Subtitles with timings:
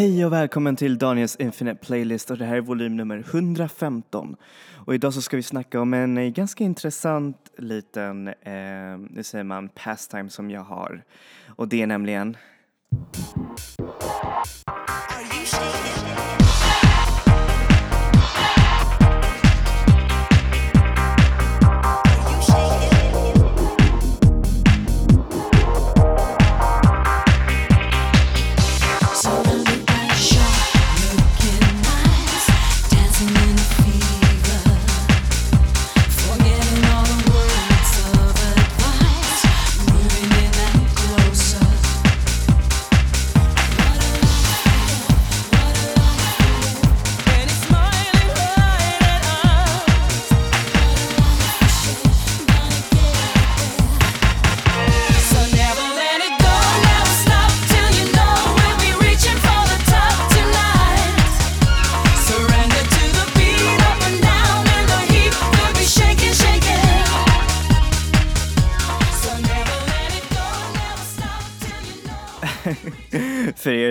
[0.00, 4.36] Hej och välkommen till Daniels Infinite Playlist och det här är volym nummer 115.
[4.74, 9.44] Och idag så ska vi snacka om en eh, ganska intressant liten, eh, nu säger
[9.44, 11.04] man, pastime som jag har.
[11.56, 12.36] Och det är nämligen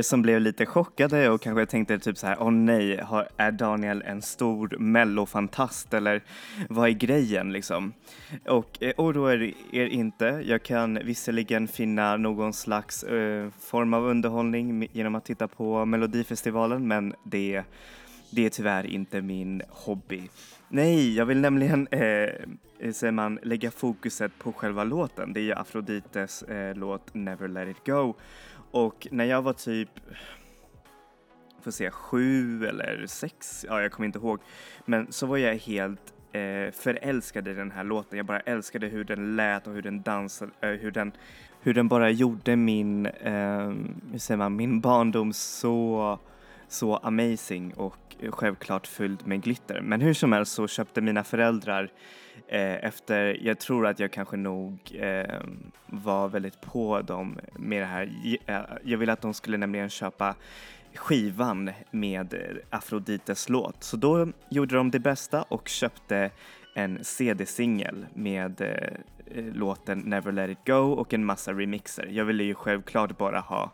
[0.10, 4.04] som blev lite chockade och kanske tänkte typ så här, åh nej, har, är Daniel
[4.06, 6.22] en stor mellofantast eller
[6.70, 7.94] vad är grejen liksom?
[8.48, 14.06] Och eh, oroa er er inte, jag kan visserligen finna någon slags eh, form av
[14.06, 17.64] underhållning genom att titta på Melodifestivalen, men det,
[18.30, 20.30] det är tyvärr inte min hobby.
[20.70, 22.02] Nej, jag vill nämligen, eh,
[22.80, 25.34] eh säger man, lägga fokuset på själva låten.
[25.34, 28.16] Det är ju Afrodites eh, låt Never Let It Go.
[28.72, 29.90] Och när jag var typ,
[31.62, 34.40] får se, sju eller sex, ja jag kommer inte ihåg,
[34.86, 38.18] men så var jag helt eh, förälskad i den här låten.
[38.18, 41.12] Jag bara älskade hur den lät och hur den dansade, eh, hur den
[41.62, 43.72] hur den bara gjorde min, eh,
[44.12, 46.20] hur säger man, min barndom så,
[46.70, 49.82] så amazing och eh, självklart fylld med glitter.
[49.82, 51.92] Men hur som helst så köpte mina föräldrar
[52.48, 55.40] eh, efter, jag tror att jag kanske nog eh,
[55.86, 58.12] var väldigt på dem med det här.
[58.46, 60.36] Eh, jag ville att de skulle nämligen köpa
[60.96, 63.84] skivan med eh, Afrodites låt.
[63.84, 66.32] Så då gjorde de det bästa och köpte
[66.76, 68.68] en CD-singel med eh,
[69.38, 72.08] eh, låten Never Let It Go och en massa remixer.
[72.12, 73.72] Jag ville ju självklart bara ha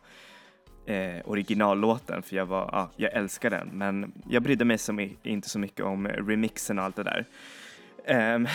[0.86, 5.50] eh, originallåten för jag var, ah, jag älskar den men jag brydde mig som inte
[5.50, 7.26] så mycket om eh, remixen och allt det där.
[8.36, 8.48] Um,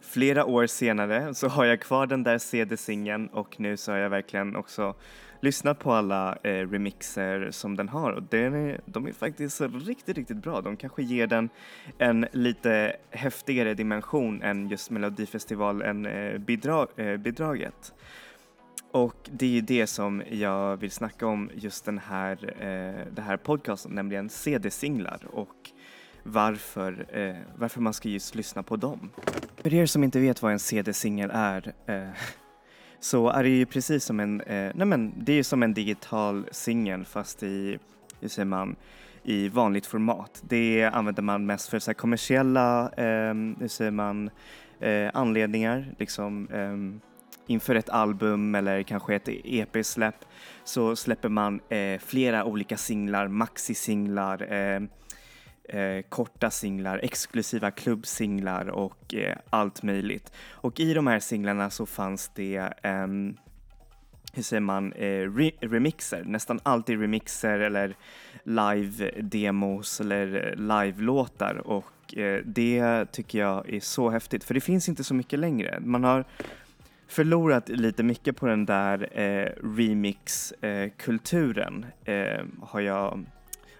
[0.00, 4.10] flera år senare så har jag kvar den där CD-singeln och nu så har jag
[4.10, 4.94] verkligen också
[5.40, 10.16] lyssnat på alla eh, remixer som den har och den är, de är faktiskt riktigt,
[10.16, 10.60] riktigt bra.
[10.60, 11.48] De kanske ger den
[11.98, 17.92] en lite häftigare dimension än just Melodifestivalen eh, bidra eh, bidraget.
[18.96, 23.22] Och det är ju det som jag vill snacka om just den här, eh, det
[23.22, 25.70] här podcasten, nämligen CD-singlar och
[26.22, 29.10] varför, eh, varför man ska just lyssna på dem.
[29.56, 32.08] För er som inte vet vad en CD-singel är eh,
[33.00, 35.74] så är det ju precis som en, eh, nej men det är ju som en
[35.74, 37.78] digital singel fast i,
[38.20, 38.76] hur säger man,
[39.22, 40.42] i vanligt format.
[40.48, 44.30] Det använder man mest för så här kommersiella, eh, hur säger man,
[44.80, 47.06] eh, anledningar, liksom eh,
[47.46, 50.24] inför ett album eller kanske ett EP-släpp
[50.64, 54.82] så släpper man eh, flera olika singlar, maxisinglar, eh,
[55.80, 60.32] eh, korta singlar, exklusiva klubbsinglar och eh, allt möjligt.
[60.50, 63.36] Och i de här singlarna så fanns det ehm,
[64.32, 67.94] hur säger man, eh, re- remixer, nästan alltid remixer eller
[68.44, 74.88] live-demos eller eh, live-låtar och eh, det tycker jag är så häftigt för det finns
[74.88, 75.80] inte så mycket längre.
[75.80, 76.24] Man har
[77.06, 83.24] förlorat lite mycket på den där eh, remix-kulturen eh, eh, har jag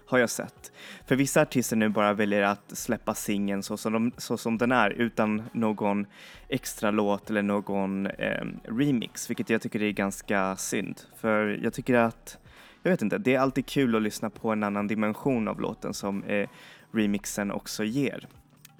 [0.07, 0.71] har jag sett.
[1.05, 4.71] För vissa artister nu bara väljer att släppa singeln så som, de, så som den
[4.71, 6.05] är utan någon
[6.47, 11.01] extra låt eller någon eh, remix, vilket jag tycker är ganska synd.
[11.17, 12.37] För jag tycker att,
[12.83, 15.93] jag vet inte, det är alltid kul att lyssna på en annan dimension av låten
[15.93, 16.49] som eh,
[16.91, 18.27] remixen också ger.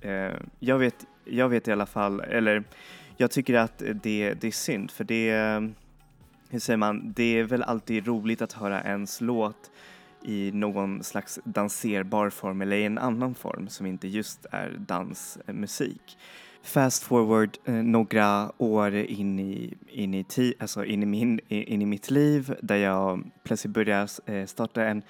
[0.01, 2.63] Eh, jag, vet, jag vet i alla fall, eller
[3.17, 5.31] jag tycker att det, det är synd för det,
[6.49, 9.71] hur säger man, det är väl alltid roligt att höra ens låt
[10.21, 16.17] i någon slags danserbar form eller i en annan form som inte just är dansmusik.
[16.63, 21.81] Fast forward eh, några år in i, in, i ti, alltså in, i min, in
[21.81, 25.01] i mitt liv där jag plötsligt började eh, starta en,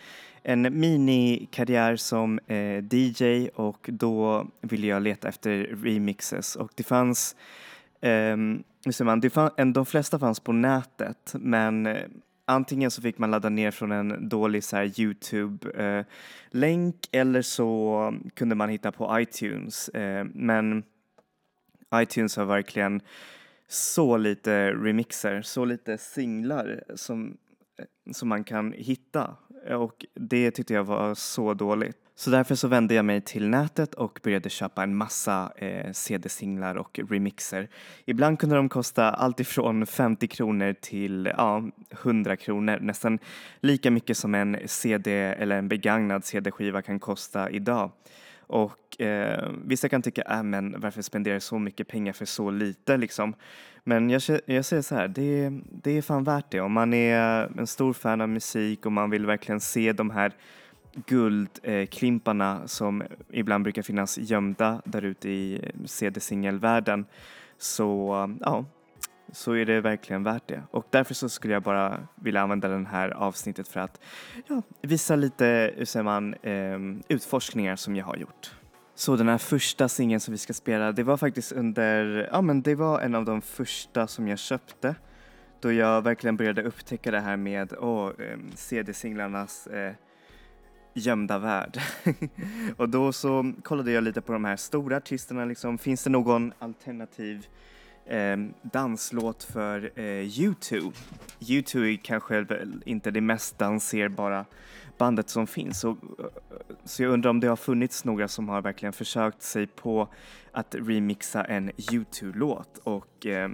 [0.44, 7.36] en minikarriär som eh, DJ och då ville jag leta efter remixes och det fanns
[8.02, 8.64] Um,
[9.00, 12.08] man, det fan, de flesta fanns på nätet men eh,
[12.48, 18.14] antingen så fick man ladda ner från en dålig så här Youtube-länk eh, eller så
[18.34, 19.90] kunde man hitta på iTunes.
[19.90, 20.84] Eh, men
[21.96, 23.02] iTunes har verkligen
[23.68, 27.38] så lite remixer, så lite singlar som,
[27.80, 29.36] eh, som man kan hitta
[29.70, 32.07] och det tyckte jag var så dåligt.
[32.20, 36.76] Så därför så vände jag mig till nätet och började köpa en massa eh, CD-singlar
[36.76, 37.70] och remixer.
[38.06, 41.64] Ibland kunde de kosta allt ifrån 50 kronor till ja,
[42.04, 43.20] 100 kronor, nästan
[43.62, 47.92] lika mycket som en CD eller en begagnad CD-skiva kan kosta idag.
[48.40, 52.98] Och eh, vissa kan tycka, äh, men varför spendera så mycket pengar för så lite
[52.98, 53.34] liksom?
[53.84, 55.52] Men jag, jag säger så här, det,
[55.84, 56.62] det är fan värt det.
[56.62, 60.34] Om man är en stor fan av musik och man vill verkligen se de här
[61.06, 67.06] guldklimparna eh, som ibland brukar finnas gömda där ute i eh, CD-singelvärlden
[67.58, 68.66] så eh, ja,
[69.32, 70.64] så är det verkligen värt det.
[70.72, 74.02] Och därför så skulle jag bara vilja använda det här avsnittet för att
[74.48, 78.52] ja, visa lite, hur säger man, eh, utforskningar som jag har gjort.
[78.96, 82.62] Så den här första singeln som vi ska spela, det var faktiskt under, ja men
[82.62, 84.96] det var en av de första som jag köpte
[85.60, 89.94] då jag verkligen började upptäcka det här med oh, eh, CD-singlarnas eh,
[90.98, 91.82] gömda värld.
[92.78, 96.54] och då så kollade jag lite på de här stora artisterna liksom, finns det någon
[96.60, 97.48] alternativ
[98.06, 100.94] eh, danslåt för eh, U2.
[101.40, 102.46] U2 är kanske
[102.86, 104.46] inte det mest danserbara
[104.98, 105.80] bandet som finns.
[105.80, 105.96] Så, eh,
[106.86, 110.08] så jag undrar om det har funnits några som har verkligen försökt sig på
[110.52, 113.50] att remixa en U2-låt och eh,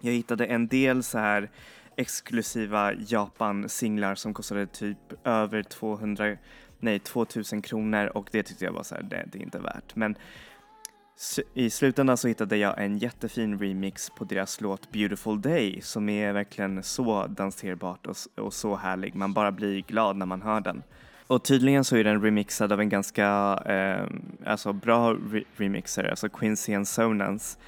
[0.00, 1.50] jag hittade en del så här
[1.98, 6.36] exklusiva Japan-singlar som kostade typ över 200,
[6.80, 9.96] nej 2000 kronor och det tyckte jag var så här, det, det är inte värt.
[9.96, 10.16] Men
[11.54, 16.32] i slutändan så hittade jag en jättefin remix på deras låt Beautiful Day som är
[16.32, 19.14] verkligen så danserbart och, och så härlig.
[19.14, 20.82] Man bara blir glad när man hör den.
[21.26, 23.26] Och tydligen så är den remixad av en ganska
[23.66, 24.06] eh,
[24.46, 27.58] alltså bra re remixer, alltså Quincy and Sonans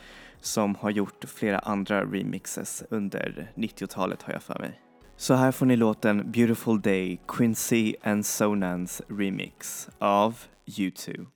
[0.40, 4.80] som har gjort flera andra remixes under 90-talet har jag för mig.
[5.16, 11.26] Så här får ni låten Beautiful Day Quincy and Sonans remix av U2.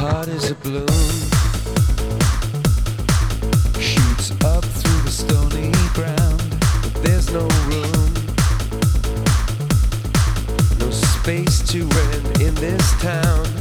[0.00, 0.86] heart is a bloom
[3.78, 6.42] Shoots up through the stony ground.
[6.82, 8.12] But there's no room.
[10.78, 13.59] No space to rent in this town.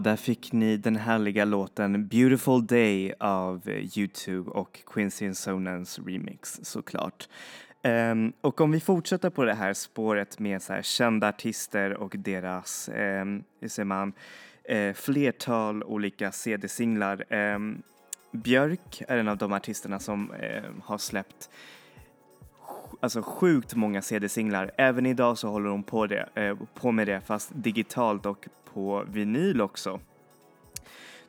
[0.00, 7.28] där fick ni den härliga låten Beautiful Day av YouTube och Quincy Sonens remix såklart.
[7.82, 12.88] Um, och om vi fortsätter på det här spåret med så kända artister och deras,
[12.88, 14.12] um, hur säger man,
[14.72, 17.24] uh, flertal olika CD-singlar.
[17.30, 17.82] Um, ehm,
[18.32, 21.50] Björk är en av de artisterna som uh, har släppt
[23.00, 24.70] alltså sjukt många CD-singlar.
[24.76, 29.04] Även idag så håller hon på, det, eh, på med det fast digitalt och på
[29.08, 30.00] vinyl också.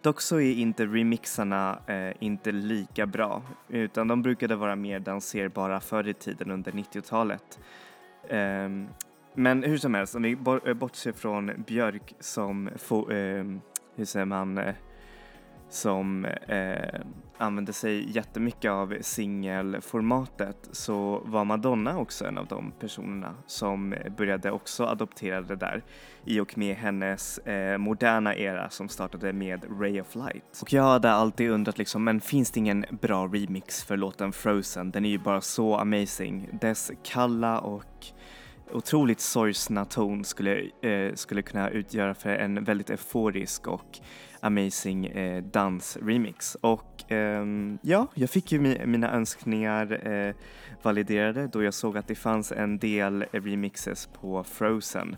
[0.01, 5.79] Dock så är inte remixarna eh, inte lika bra utan de brukade vara mer danserbara
[5.79, 7.59] förr i tiden under 90-talet.
[8.29, 8.87] Ehm,
[9.33, 13.61] men hur som helst, om vi eh, bortser från Björk som, fo- ehm,
[13.95, 14.75] hur säger man, eh,
[15.69, 17.01] som eh,
[17.37, 24.51] använde sig jättemycket av singelformatet så var Madonna också en av de personerna som började
[24.51, 25.83] också adoptera det där
[26.25, 30.61] i och med hennes eh, moderna era som startade med Ray of Light.
[30.61, 34.91] Och jag hade alltid undrat liksom, men finns det ingen bra remix för låten Frozen?
[34.91, 36.49] Den är ju bara så amazing.
[36.61, 38.05] Dess kalla och
[38.71, 43.99] otroligt sorgsna ton skulle, eh, skulle kunna utgöra för en väldigt euforisk och
[44.45, 46.55] amazing eh, dansremix.
[46.61, 47.45] Och eh,
[47.81, 50.35] ja, jag fick ju mi- mina önskningar eh,
[50.81, 55.17] validerade då jag såg att det fanns en del remixes på Frozen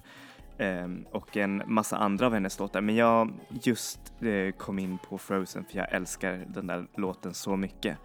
[0.57, 2.81] ehm, och en massa andra av hennes låtar.
[2.81, 7.55] Men jag just eh, kom in på Frozen för jag älskar den där låten så
[7.55, 7.97] mycket.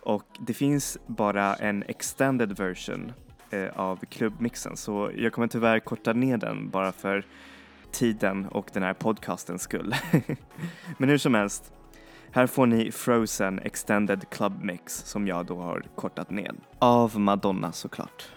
[0.00, 3.12] Och det finns bara en extended version
[3.50, 7.24] eh, av klubbmixen så jag kommer tyvärr korta ner den bara för
[7.92, 9.94] tiden och den här podcastens skull.
[10.98, 11.72] Men hur som helst,
[12.30, 16.56] här får ni Frozen Extended Club Mix som jag då har kortat ned.
[16.78, 18.28] Av Madonna såklart.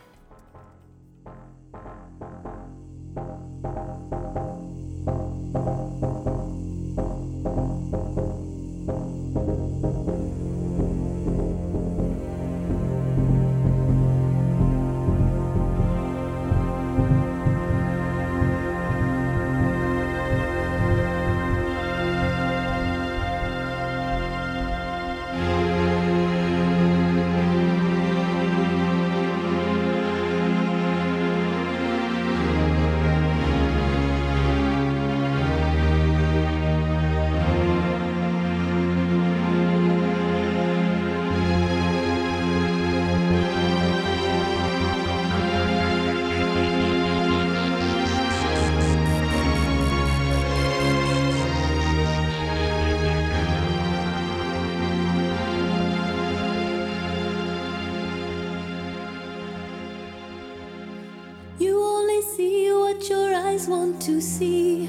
[64.01, 64.87] To see.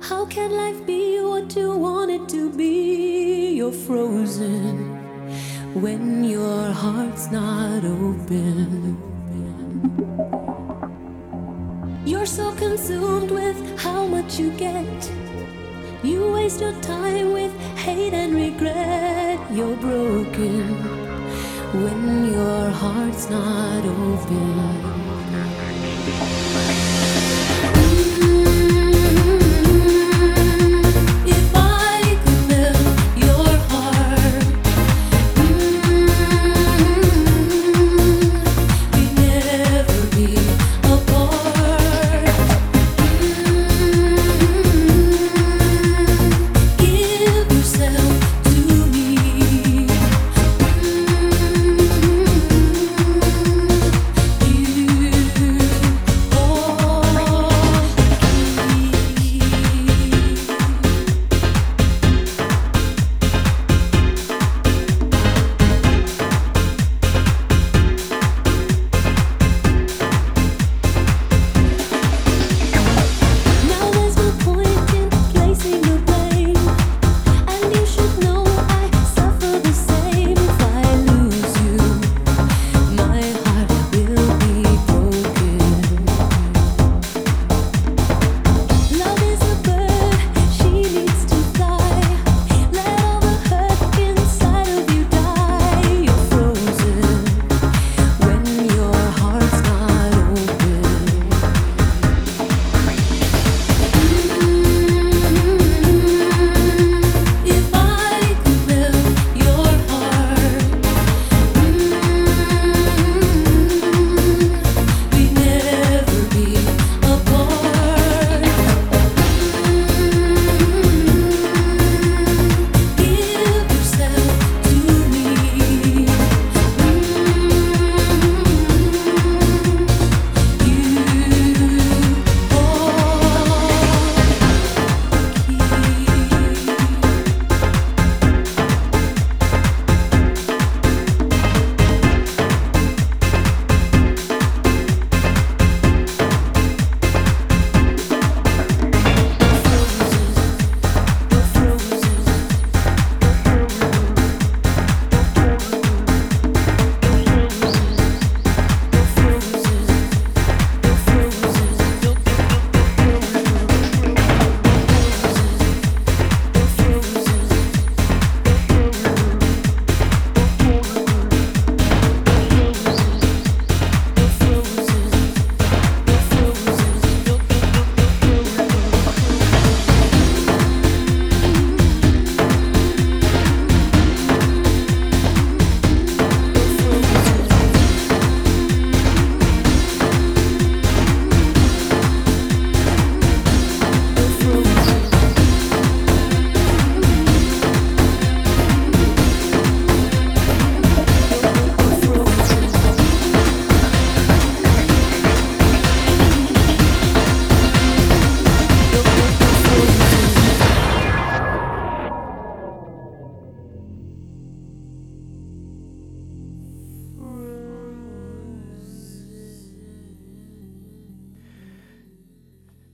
[0.00, 3.52] How can life be what you want it to be?
[3.56, 4.94] You're frozen
[5.74, 8.96] when your heart's not open.
[12.04, 15.10] You're so consumed with how much you get.
[16.02, 19.38] You waste your time with hate and regret.
[19.50, 20.64] You're broken
[21.82, 24.97] when your heart's not open.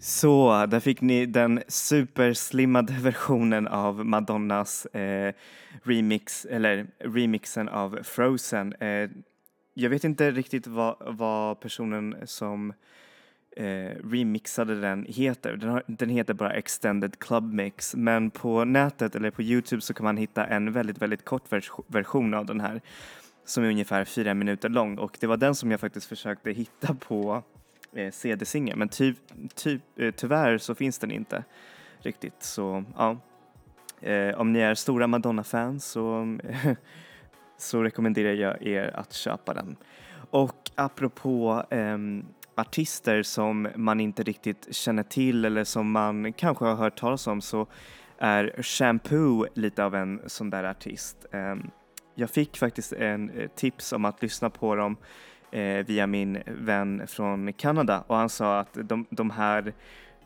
[0.06, 5.34] Så, där fick ni den superslimmade versionen av Madonnas eh,
[5.82, 8.72] remix, eller remixen av Frozen.
[8.72, 9.10] Eh,
[9.74, 12.72] jag vet inte riktigt vad, vad personen som
[13.56, 15.56] eh, remixade den heter.
[15.56, 19.94] Den, har, den heter bara Extended Club Mix, men på nätet eller på Youtube så
[19.94, 22.80] kan man hitta en väldigt, väldigt kort vers version av den här
[23.44, 26.94] som är ungefär fyra minuter lång och det var den som jag faktiskt försökte hitta
[26.94, 27.42] på
[27.94, 29.14] eh, CD-singel, men ty,
[29.54, 31.44] ty, eh, tyvärr så finns den inte
[31.98, 33.18] riktigt så ja.
[34.00, 36.38] Eh, om ni är stora Madonna-fans så,
[37.58, 39.76] så rekommenderar jag er att köpa den.
[40.30, 46.74] Och apropå ehm, artister som man inte riktigt känner till eller som man kanske har
[46.74, 47.66] hört talas om så
[48.18, 51.26] är Shampoo lite av en sån där artist.
[51.32, 51.70] Ehm,
[52.14, 54.96] jag fick faktiskt en eh, tips om att lyssna på dem
[55.54, 58.04] Eh, via min vän från Kanada.
[58.06, 59.72] Och han sa att de, de här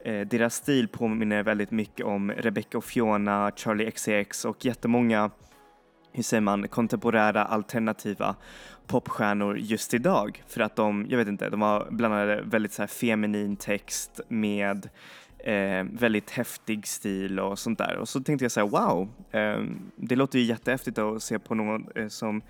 [0.04, 5.30] eh, deras stil påminner väldigt mycket om Rebecca och Fiona, Charlie XCX och jättemånga
[6.12, 8.36] hur säger man, kontemporära alternativa
[8.86, 10.42] popstjärnor just idag.
[10.46, 14.88] För att de, jag vet inte, de har blandade väldigt så här feminin text med
[15.38, 17.96] eh, väldigt häftig stil och sånt där.
[17.96, 19.62] Och så tänkte jag så här, wow, eh,
[19.96, 22.42] det låter ju jättehäftigt att se på någon eh, som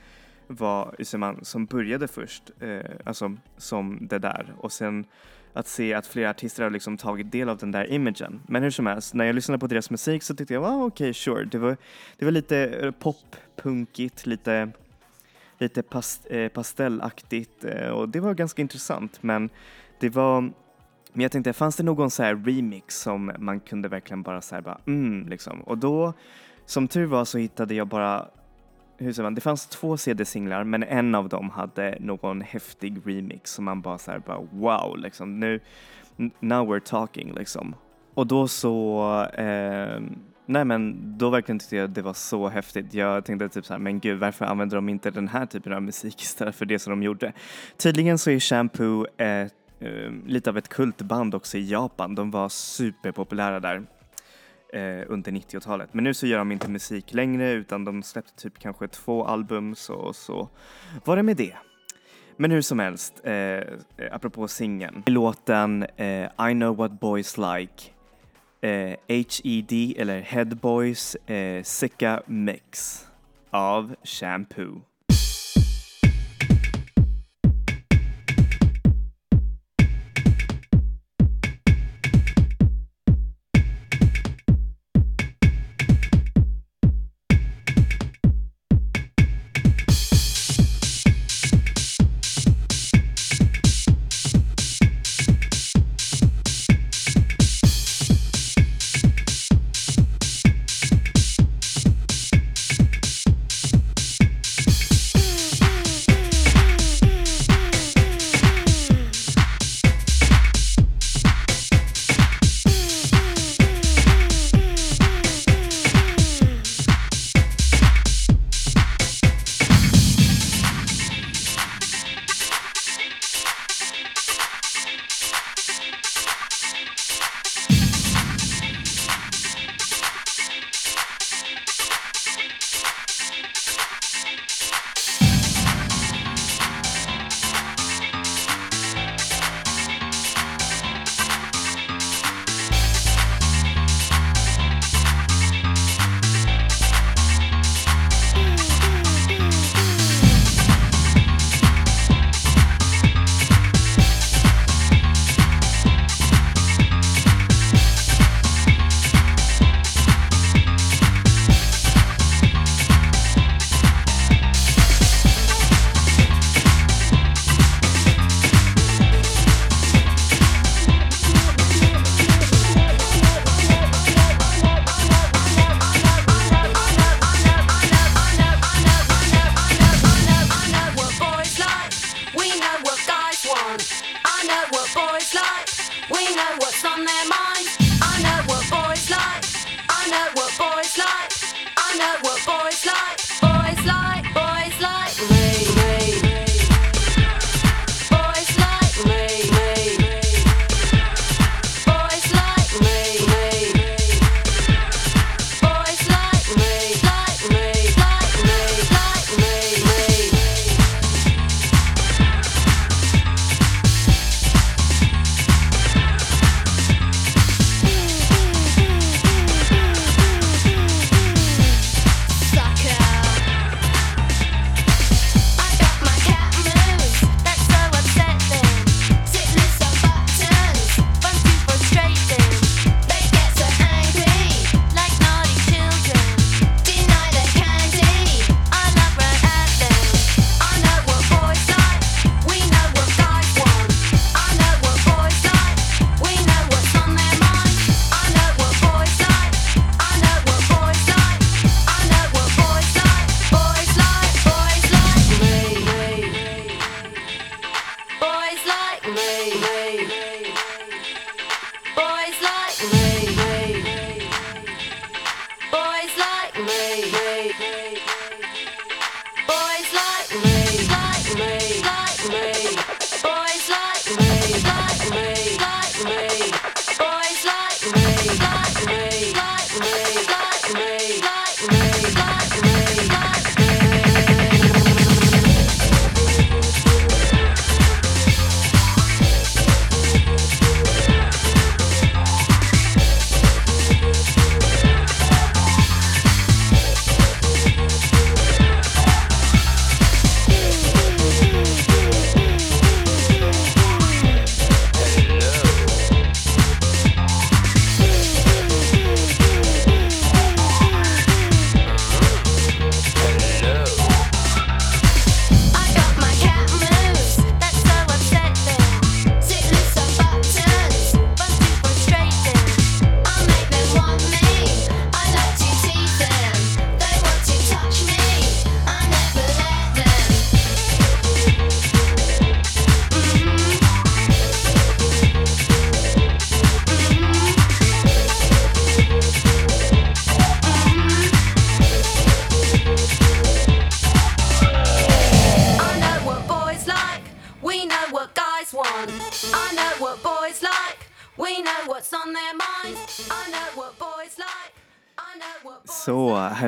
[0.49, 5.07] var, Yseman som började först, eh, alltså som det där och sen
[5.53, 8.41] att se att flera artister har liksom tagit del av den där imagen.
[8.47, 10.87] Men hur som helst, när jag lyssnade på deras musik så tyckte jag, ah, okej,
[10.87, 11.45] okay, sure.
[11.45, 11.77] Det var,
[12.19, 14.71] det var lite eh, poppunkigt, lite,
[15.59, 19.23] lite past, eh, pastellaktigt eh, och det var ganska intressant.
[19.23, 19.51] Men
[20.01, 20.41] det var,
[21.13, 24.55] men jag tänkte, fanns det någon så här remix som man kunde verkligen bara så
[24.55, 25.61] här bara, mm, liksom.
[25.61, 26.13] Och då,
[26.67, 28.29] som tur var så hittade jag bara
[28.99, 33.53] hur säger man, det fanns två CD-singlar men en av dem hade någon häftig remix
[33.53, 35.61] som man bara såhär bara wow liksom nu,
[36.41, 37.75] now we're talking liksom.
[38.15, 40.01] Och då så, eh,
[40.47, 42.95] nej men då verkligen tyckte jag det var så häftigt.
[42.95, 46.15] Jag tänkte typ såhär, men gud varför använder de inte den här typen av musik
[46.23, 47.33] istället för det som de gjorde?
[47.77, 49.49] Tydligen så är Shampoo eh, eh,
[50.27, 52.15] lite av ett kultband också i Japan.
[52.15, 53.83] De var superpopulära där
[54.73, 55.95] eh, under 90-talet.
[55.95, 59.75] Men nu så gör de inte musik längre utan de släppte typ kanske två album
[59.75, 60.49] så, så
[61.05, 61.55] var det med det.
[62.37, 63.61] Men hur som helst, eh,
[64.13, 65.03] apropå singeln.
[65.07, 67.91] Låten eh, I know what boys like
[68.61, 73.05] eh, HED eller Head Boys eh, Sicka Mix
[73.51, 74.83] av Shampoo.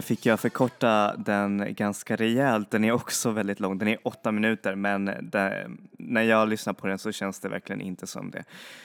[0.01, 2.71] Här fick jag förkorta den ganska rejält.
[2.71, 3.79] Den är också väldigt lång.
[3.79, 7.81] Den är åtta minuter men det, när jag lyssnar på den så känns det verkligen
[7.81, 8.45] inte som det.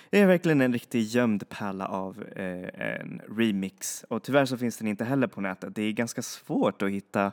[0.10, 4.78] Det är verkligen en riktig gömd pärla av eh, en remix och tyvärr så finns
[4.78, 5.76] den inte heller på nätet.
[5.76, 7.32] Det är ganska svårt att hitta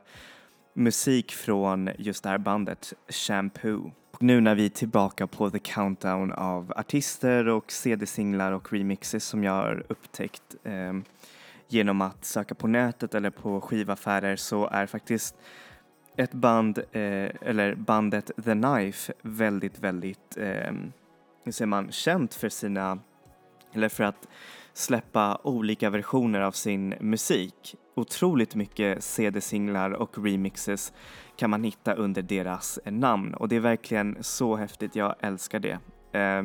[0.75, 3.93] musik från just det här bandet Shampoo.
[4.11, 9.25] Och nu när vi är tillbaka på the countdown av artister och CD-singlar och remixes
[9.25, 10.93] som jag har upptäckt eh,
[11.73, 15.37] genom att söka på nätet eller på skivaffärer så är faktiskt
[16.17, 20.73] ett band, eh, eller bandet The Knife väldigt, väldigt, eh,
[21.45, 22.99] hur säger man, känt för sina,
[23.73, 24.29] eller för att
[24.73, 27.77] släppa olika versioner av sin musik.
[27.95, 30.93] Otroligt mycket CD-singlar och remixes
[31.37, 35.79] kan man hitta under deras namn och det är verkligen så häftigt, jag älskar det.
[36.19, 36.45] Eh,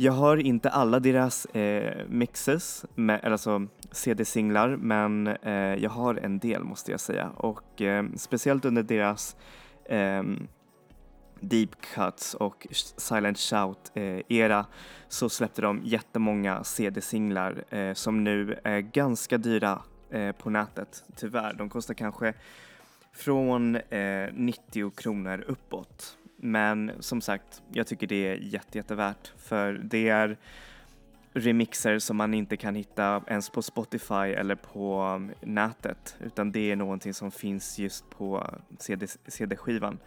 [0.00, 6.38] jag har inte alla deras eh, mixes, med, alltså CD-singlar, men eh, jag har en
[6.38, 7.30] del måste jag säga.
[7.36, 9.36] Och eh, speciellt under deras
[9.88, 10.48] ehm,
[11.40, 14.66] deep cuts och silent shout eh, era
[15.08, 21.54] så släppte de jättemånga CD-singlar eh, som nu är ganska dyra eh, på nätet, tyvärr.
[21.54, 22.34] De kostar kanske
[23.12, 26.18] från eh, 90 kronor uppåt.
[26.40, 30.36] Men som sagt, jag tycker det är jätte, jättevärt för det är
[31.32, 36.70] remixer som man inte kan hitta ens på Spotify eller på um, nätet utan det
[36.70, 38.46] är någonting som finns just på
[38.78, 39.98] CD, CD-skivan.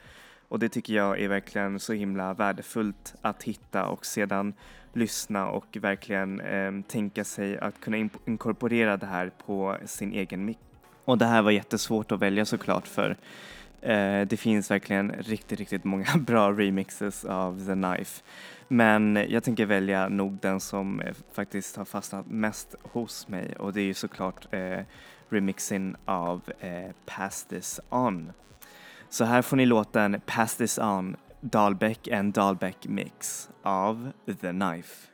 [0.47, 4.53] Och det tycker jag är verkligen så himla värdefullt att hitta och sedan
[4.93, 10.45] lyssna och verkligen eh, tänka sig att kunna in- inkorporera det här på sin egen
[10.45, 10.59] mick.
[11.05, 13.17] Och det här var jättesvårt att välja såklart för
[13.81, 18.23] eh, det finns verkligen riktigt, riktigt många bra remixes av The Knife.
[18.67, 23.73] Men jag tänker välja nog den som eh, faktiskt har fastnat mest hos mig och
[23.73, 24.79] det är ju såklart eh,
[25.29, 28.31] remixen av eh, Pass This On.
[29.09, 35.10] Så här får ni låten Pass This On, Dahlbeck and Dahlbeck Mix av The Knife.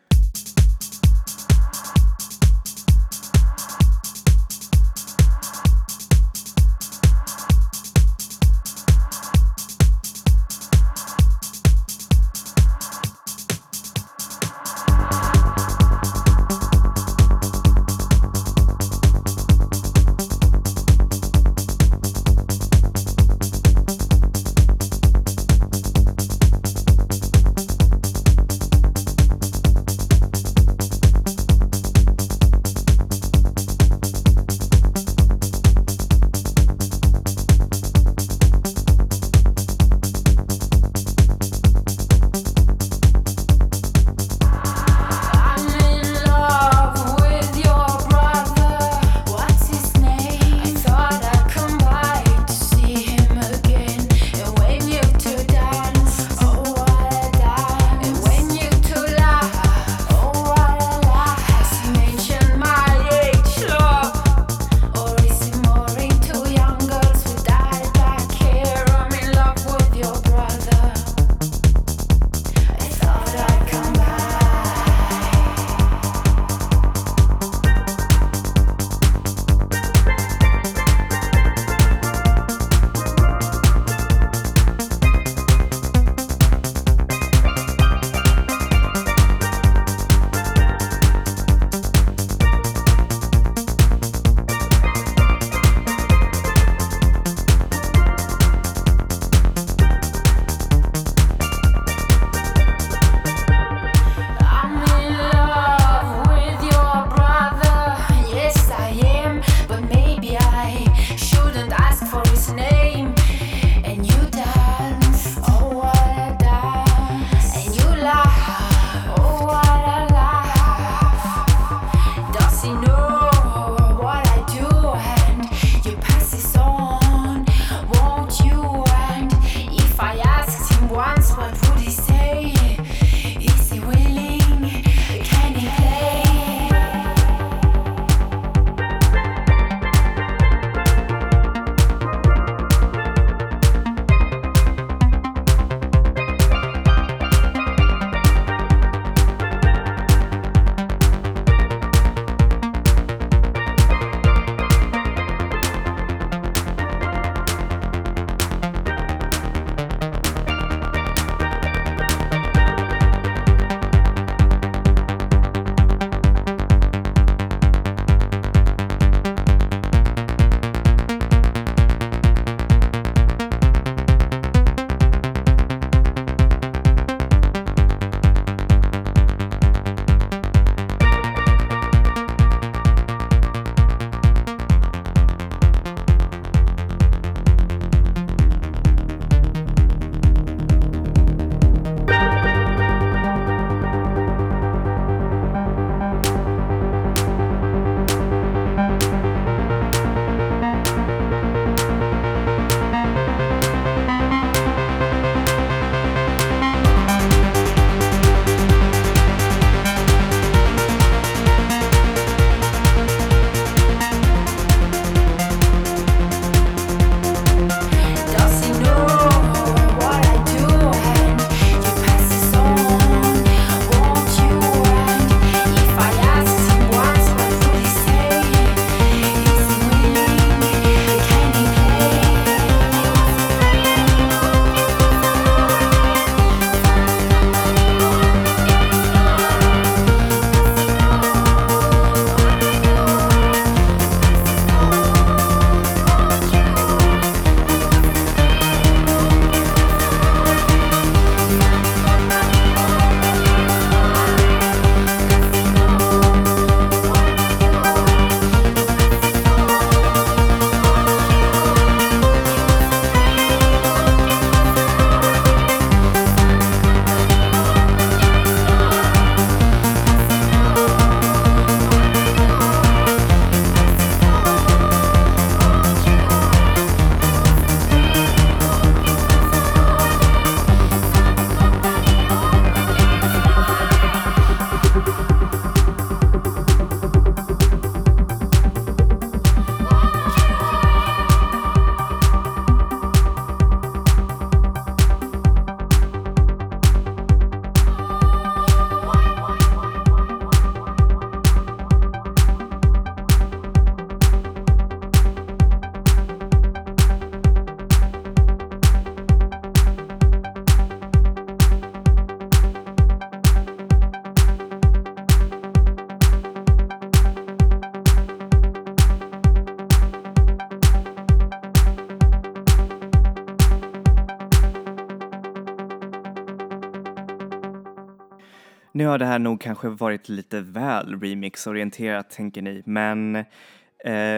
[328.98, 333.46] Nu har det här nog kanske varit lite väl remixorienterat tänker ni, men eh,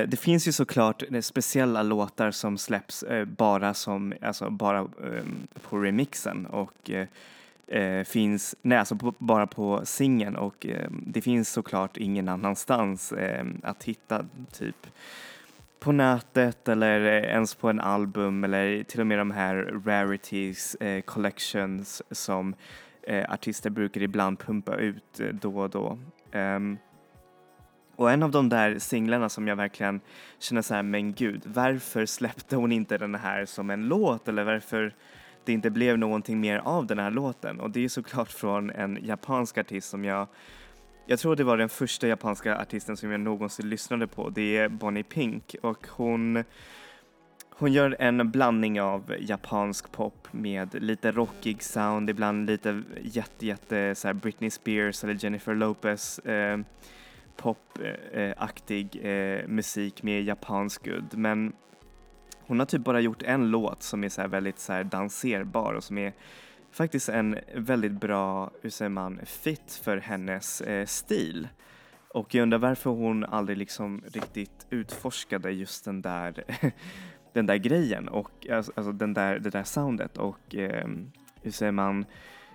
[0.08, 5.24] det finns ju såklart eh, speciella låtar som släpps eh, bara som, alltså bara eh,
[5.70, 7.08] på remixen och eh,
[7.68, 13.12] eh, finns, nej alltså på, bara på singeln och eh, det finns såklart ingen annanstans
[13.12, 14.88] eh, att hitta typ
[15.80, 19.56] på nätet eller eh, ens på en album eller till och med de här
[19.86, 22.56] rarities eh, collections som
[23.10, 25.98] eh, artister brukar ibland pumpa ut eh, då och då.
[26.34, 26.78] Um,
[27.96, 30.02] och en av de där singlarna som jag verkligen
[30.40, 34.44] känner så här, men gud, varför släppte hon inte den här som en låt eller
[34.44, 34.96] varför
[35.46, 37.60] det inte blev någonting mer av den här låten?
[37.60, 40.28] Och det är såklart från en japansk artist som jag
[41.06, 44.30] jag tror det var den första japanska artisten som jag någonsin lyssnade på.
[44.30, 46.44] Det är Bonnie Pink och hon
[47.60, 53.96] hon gör en blandning av japansk pop med lite rockig sound, ibland lite jätte, jätte
[53.96, 56.60] så här Britney Spears eller Jennifer Lopez eh,
[57.38, 61.18] popaktig eh, eh, musik med japansk udd.
[61.18, 61.54] Men
[62.40, 65.74] hon har typ bara gjort en låt som är så här väldigt så här danserbar
[65.74, 66.14] och som är
[66.72, 71.48] faktiskt en väldigt bra, hur säger man, fit för hennes eh, stil.
[72.14, 76.44] Och jag undrar varför hon aldrig liksom riktigt utforskade just den där,
[77.34, 80.88] den där grejen och alltså, den där, det där soundet och eh,
[81.42, 82.06] hur säger man,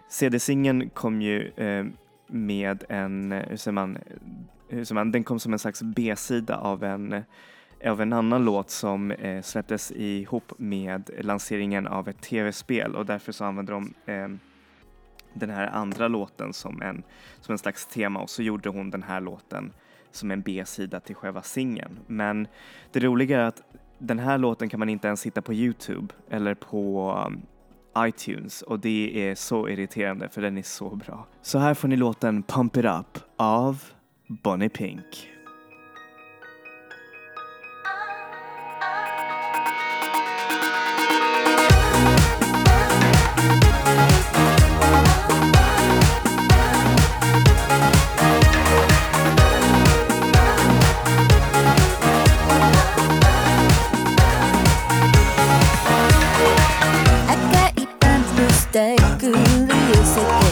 [0.09, 1.87] CD-singeln kom ju eh,
[2.27, 3.99] med en, hur säger man,
[4.69, 7.25] hur säger man, den kom som en slags B-sida av en
[7.85, 13.33] av en annan låt som eh, släpptes ihop med lanseringen av ett tv-spel och därför
[13.33, 14.29] så använde de eh,
[15.35, 17.03] den här andra låten som en,
[17.41, 19.73] som en slags tema och så gjorde hon den här låten
[20.11, 21.99] som en B-sida till själva singeln.
[22.07, 22.47] Men
[22.93, 23.63] det roliga är att
[23.99, 27.43] den här låten kan man inte ens hitta på Youtube eller på um,
[27.99, 31.27] iTunes och det är så irriterande för den är så bra.
[31.43, 33.83] Så här får ni låten Pump It Up av
[34.27, 35.34] Bonnie Pink.
[60.05, 60.44] music.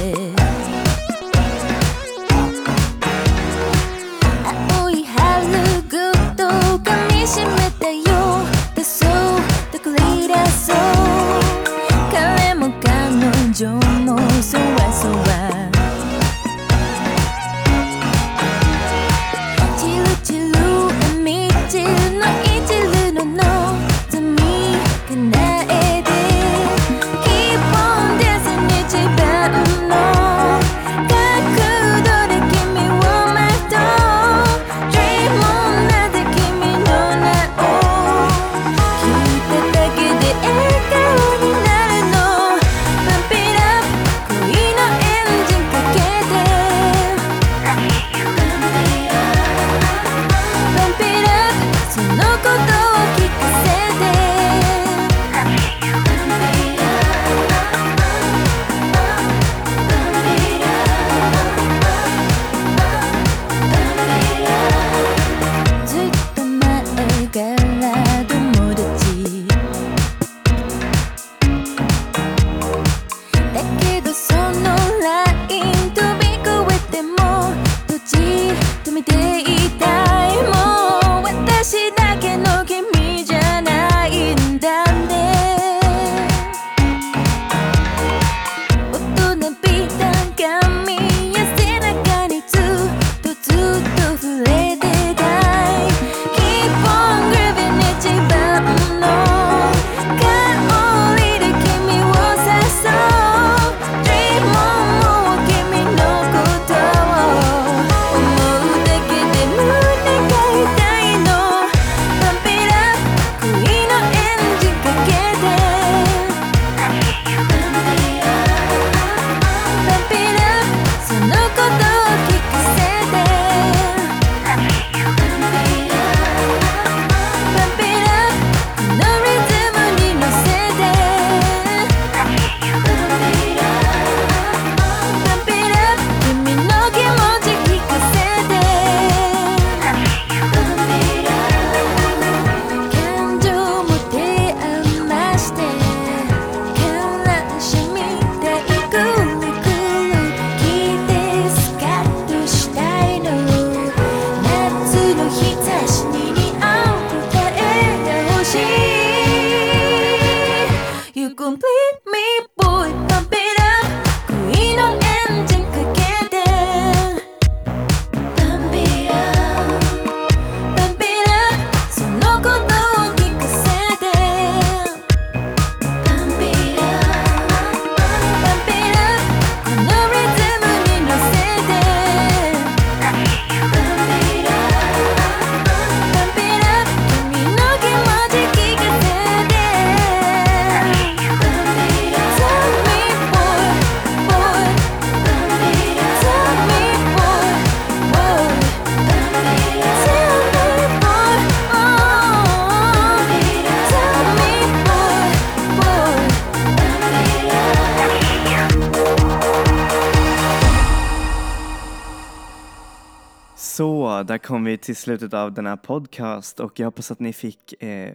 [214.52, 218.14] Kom vi till slutet av den här podcast och jag hoppas att ni fick, eh,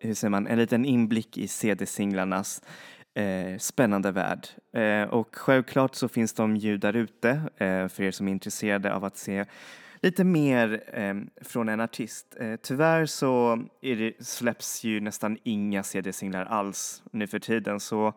[0.00, 2.62] hur säger man, en liten inblick i CD-singlarnas
[3.14, 4.46] eh, spännande värld.
[4.72, 8.94] Eh, och självklart så finns de ju där ute eh, för er som är intresserade
[8.94, 9.44] av att se
[10.02, 11.14] lite mer eh,
[11.44, 12.36] från en artist.
[12.40, 18.14] Eh, tyvärr så är det, släpps ju nästan inga CD-singlar alls nu för tiden så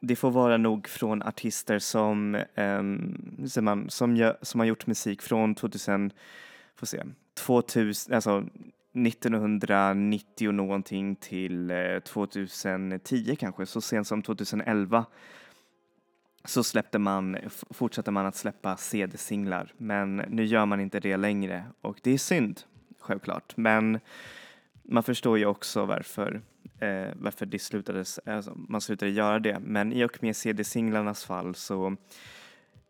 [0.00, 5.22] det får vara nog från artister som, um, man, som, gör, som har gjort musik
[5.22, 6.12] från 2000,
[6.78, 7.04] får se,
[7.34, 8.46] 2000, alltså
[9.06, 15.06] 1990 någonting till eh, 2010 kanske, så sent som 2011
[16.44, 17.36] så släppte man,
[17.70, 22.18] fortsatte man att släppa CD-singlar men nu gör man inte det längre och det är
[22.18, 22.60] synd
[23.00, 23.56] självklart.
[23.56, 24.00] Men
[24.82, 26.40] man förstår ju också varför,
[26.80, 29.58] eh, varför det slutades, alltså, man slutade göra det.
[29.60, 31.96] Men i och med CD-singlarnas fall så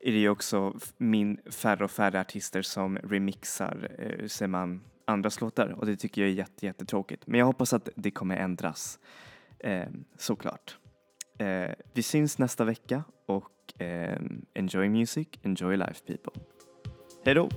[0.01, 5.41] är det ju också min färre och färre artister som remixar, eh, ser man, andras
[5.41, 7.27] låtar och det tycker jag är jätte, jättetråkigt.
[7.27, 8.99] Men jag hoppas att det kommer ändras,
[9.59, 9.89] eh,
[10.19, 10.79] såklart.
[11.39, 14.21] Eh, vi syns nästa vecka och eh,
[14.55, 16.43] enjoy music, enjoy life people.
[17.25, 17.49] Hej då!